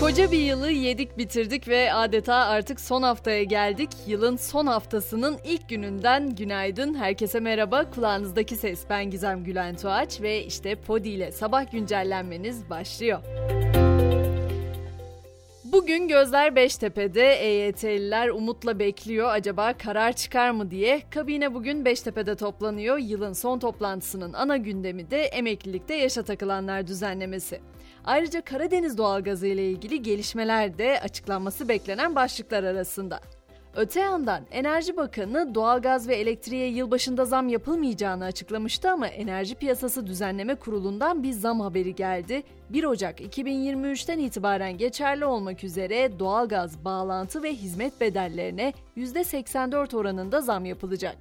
[0.00, 3.90] Koca bir yılı yedik bitirdik ve adeta artık son haftaya geldik.
[4.06, 6.94] Yılın son haftasının ilk gününden günaydın.
[6.94, 7.90] Herkese merhaba.
[7.90, 13.20] Kulağınızdaki ses ben Gizem Gülen Tuğaç ve işte Podi ile sabah güncellenmeniz başlıyor.
[15.72, 17.32] Bugün gözler Beştepe'de.
[17.32, 19.28] EYT'liler umutla bekliyor.
[19.30, 21.02] Acaba karar çıkar mı diye.
[21.10, 22.98] Kabine bugün Beştepe'de toplanıyor.
[22.98, 27.60] Yılın son toplantısının ana gündemi de emeklilikte yaşa takılanlar düzenlemesi.
[28.04, 33.20] Ayrıca Karadeniz doğalgazı ile ilgili gelişmeler de açıklanması beklenen başlıklar arasında.
[33.78, 40.54] Öte yandan Enerji Bakanı doğalgaz ve elektriğe yılbaşında zam yapılmayacağını açıklamıştı ama Enerji Piyasası Düzenleme
[40.54, 42.42] Kurulu'ndan bir zam haberi geldi.
[42.70, 50.64] 1 Ocak 2023'ten itibaren geçerli olmak üzere doğalgaz bağlantı ve hizmet bedellerine %84 oranında zam
[50.64, 51.16] yapılacak.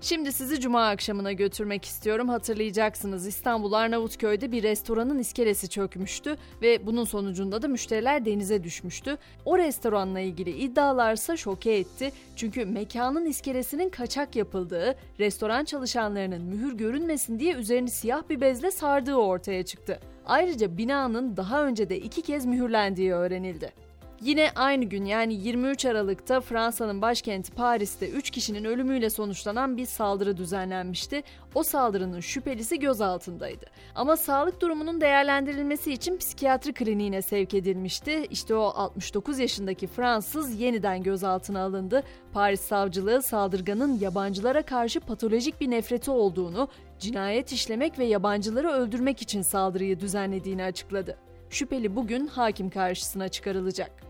[0.00, 2.28] Şimdi sizi cuma akşamına götürmek istiyorum.
[2.28, 9.18] Hatırlayacaksınız İstanbul Arnavutköy'de bir restoranın iskelesi çökmüştü ve bunun sonucunda da müşteriler denize düşmüştü.
[9.44, 12.12] O restoranla ilgili iddialarsa şoke etti.
[12.36, 19.14] Çünkü mekanın iskelesinin kaçak yapıldığı, restoran çalışanlarının mühür görünmesin diye üzerini siyah bir bezle sardığı
[19.14, 20.00] ortaya çıktı.
[20.26, 23.85] Ayrıca binanın daha önce de iki kez mühürlendiği öğrenildi.
[24.20, 30.36] Yine aynı gün yani 23 Aralık'ta Fransa'nın başkenti Paris'te 3 kişinin ölümüyle sonuçlanan bir saldırı
[30.36, 31.22] düzenlenmişti.
[31.54, 33.66] O saldırının şüphelisi gözaltındaydı.
[33.94, 38.26] Ama sağlık durumunun değerlendirilmesi için psikiyatri kliniğine sevk edilmişti.
[38.30, 42.02] İşte o 69 yaşındaki Fransız yeniden gözaltına alındı.
[42.32, 49.42] Paris savcılığı saldırganın yabancılara karşı patolojik bir nefreti olduğunu, cinayet işlemek ve yabancıları öldürmek için
[49.42, 51.18] saldırıyı düzenlediğini açıkladı.
[51.50, 54.05] Şüpheli bugün hakim karşısına çıkarılacak.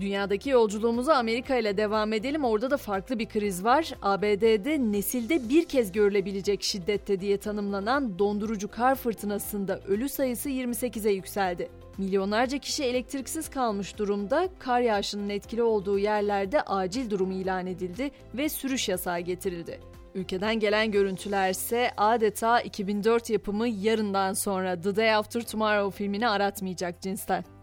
[0.00, 2.44] Dünyadaki yolculuğumuza Amerika ile devam edelim.
[2.44, 3.94] Orada da farklı bir kriz var.
[4.02, 11.68] ABD'de nesilde bir kez görülebilecek şiddette diye tanımlanan dondurucu kar fırtınasında ölü sayısı 28'e yükseldi.
[11.98, 14.48] Milyonlarca kişi elektriksiz kalmış durumda.
[14.58, 19.80] Kar yağışının etkili olduğu yerlerde acil durum ilan edildi ve sürüş yasağı getirildi.
[20.14, 27.02] Ülkeden gelen görüntüler ise adeta 2004 yapımı yarından sonra The Day After Tomorrow filmini aratmayacak
[27.02, 27.57] cinsten.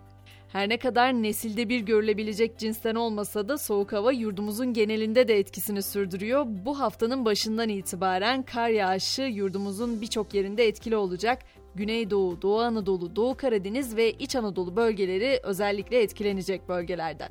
[0.55, 5.81] Her ne kadar nesilde bir görülebilecek cinsten olmasa da soğuk hava yurdumuzun genelinde de etkisini
[5.81, 6.45] sürdürüyor.
[6.47, 11.39] Bu haftanın başından itibaren kar yağışı yurdumuzun birçok yerinde etkili olacak.
[11.75, 17.29] Güneydoğu, Doğu Anadolu, Doğu Karadeniz ve İç Anadolu bölgeleri özellikle etkilenecek bölgelerden.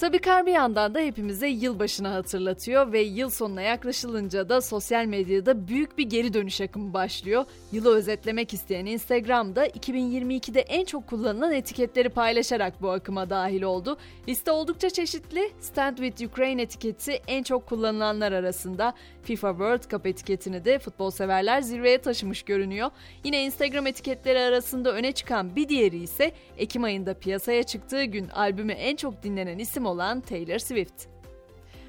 [0.00, 5.68] Tabii kar bir yandan da hepimize yılbaşını hatırlatıyor ve yıl sonuna yaklaşılınca da sosyal medyada
[5.68, 7.44] büyük bir geri dönüş akımı başlıyor.
[7.72, 13.98] Yılı özetlemek isteyen Instagram'da 2022'de en çok kullanılan etiketleri paylaşarak bu akıma dahil oldu.
[14.28, 15.52] Liste oldukça çeşitli.
[15.60, 18.94] Stand with Ukraine etiketi en çok kullanılanlar arasında.
[19.22, 22.90] FIFA World Cup etiketini de futbol severler zirveye taşımış görünüyor.
[23.24, 28.72] Yine Instagram etiketleri arasında öne çıkan bir diğeri ise Ekim ayında piyasaya çıktığı gün albümü
[28.72, 31.18] en çok dinlenen isim olan Taylor Swift.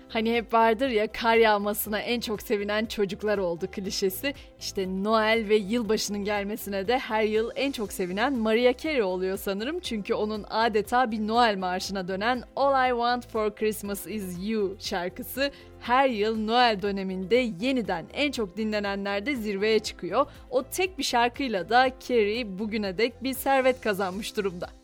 [0.10, 4.34] Hani hep vardır ya kar yağmasına en çok sevinen çocuklar oldu klişesi.
[4.60, 9.80] İşte Noel ve yılbaşının gelmesine de her yıl en çok sevinen Mariah Carey oluyor sanırım.
[9.80, 15.52] Çünkü onun adeta bir Noel marşına dönen All I Want For Christmas Is You şarkısı
[15.80, 20.26] her yıl Noel döneminde yeniden en çok dinlenenlerde zirveye çıkıyor.
[20.50, 24.79] O tek bir şarkıyla da Carey bugüne dek bir servet kazanmış durumda.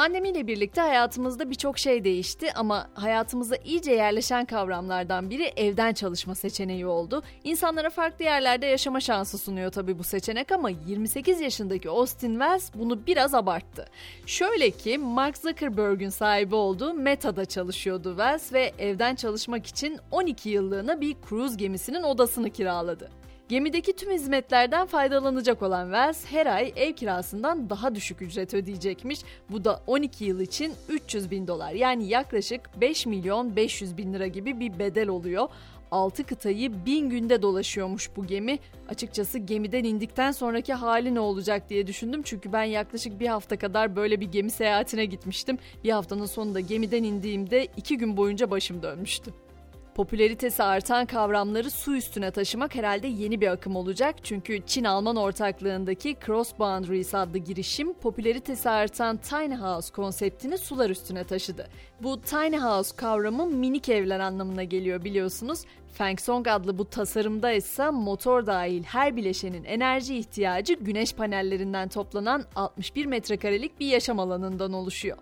[0.00, 6.86] Pandemiyle birlikte hayatımızda birçok şey değişti ama hayatımıza iyice yerleşen kavramlardan biri evden çalışma seçeneği
[6.86, 7.22] oldu.
[7.44, 13.06] İnsanlara farklı yerlerde yaşama şansı sunuyor tabii bu seçenek ama 28 yaşındaki Austin Wells bunu
[13.06, 13.86] biraz abarttı.
[14.26, 21.00] Şöyle ki Mark Zuckerberg'ün sahibi olduğu Meta'da çalışıyordu Wells ve evden çalışmak için 12 yıllığına
[21.00, 23.19] bir kruz gemisinin odasını kiraladı.
[23.50, 29.20] Gemideki tüm hizmetlerden faydalanacak olan Wells her ay ev kirasından daha düşük ücret ödeyecekmiş.
[29.50, 34.26] Bu da 12 yıl için 300 bin dolar yani yaklaşık 5 milyon 500 bin lira
[34.26, 35.48] gibi bir bedel oluyor.
[35.90, 38.58] 6 kıtayı bin günde dolaşıyormuş bu gemi.
[38.88, 42.22] Açıkçası gemiden indikten sonraki hali ne olacak diye düşündüm.
[42.24, 45.58] Çünkü ben yaklaşık bir hafta kadar böyle bir gemi seyahatine gitmiştim.
[45.84, 49.49] Bir haftanın sonunda gemiden indiğimde iki gün boyunca başım dönmüştü.
[49.94, 54.14] Popülaritesi artan kavramları su üstüne taşımak herhalde yeni bir akım olacak.
[54.22, 61.68] Çünkü Çin-Alman ortaklığındaki Cross Boundaries adlı girişim popülaritesi artan tiny house konseptini sular üstüne taşıdı.
[62.02, 65.64] Bu tiny house kavramı minik evler anlamına geliyor biliyorsunuz.
[65.94, 72.44] Feng Song adlı bu tasarımda ise motor dahil her bileşenin enerji ihtiyacı güneş panellerinden toplanan
[72.56, 75.18] 61 metrekarelik bir yaşam alanından oluşuyor.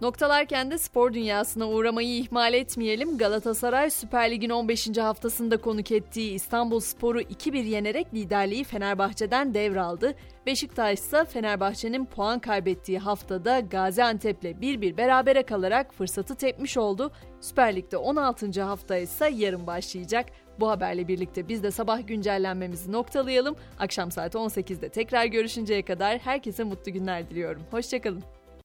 [0.00, 3.18] Noktalarken de spor dünyasına uğramayı ihmal etmeyelim.
[3.18, 4.98] Galatasaray Süper Lig'in 15.
[4.98, 10.14] haftasında konuk ettiği İstanbul Spor'u 2-1 yenerek liderliği Fenerbahçe'den devraldı.
[10.46, 17.12] Beşiktaş ise Fenerbahçe'nin puan kaybettiği haftada Gaziantep'le 1-1 berabere kalarak fırsatı tepmiş oldu.
[17.40, 18.62] Süper Lig'de 16.
[18.62, 20.26] hafta ise yarın başlayacak.
[20.60, 23.56] Bu haberle birlikte biz de sabah güncellenmemizi noktalayalım.
[23.78, 27.62] Akşam saat 18'de tekrar görüşünceye kadar herkese mutlu günler diliyorum.
[27.70, 28.39] Hoşçakalın.